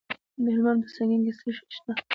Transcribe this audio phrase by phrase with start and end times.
[0.43, 1.91] د هلمند په سنګین کې څه شی شته؟